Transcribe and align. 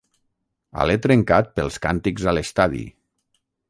Alè 0.85 0.95
trencat 1.03 1.53
pels 1.59 1.79
càntics 1.87 2.29
a 2.33 2.37
l'estadi. 2.39 2.87